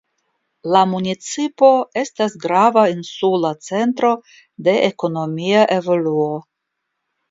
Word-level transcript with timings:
La 0.75 0.79
municipo 0.93 1.69
estas 2.05 2.37
grava 2.47 2.87
insula 2.95 3.55
centro 3.69 4.13
de 4.71 4.79
ekonomia 4.91 5.67
evoluo. 5.81 6.31